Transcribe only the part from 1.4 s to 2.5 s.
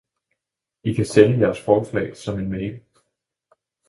jeres forslag som en